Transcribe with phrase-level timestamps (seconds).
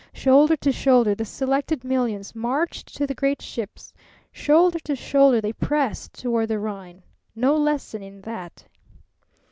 [0.13, 3.93] Shoulder to shoulder the selected millions marched to the great ships,
[4.31, 7.03] shoulder to shoulder they pressed toward the Rhine.
[7.35, 8.67] No lesson in that!